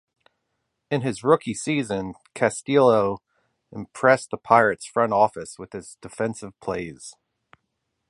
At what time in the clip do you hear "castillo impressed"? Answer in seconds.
2.33-4.31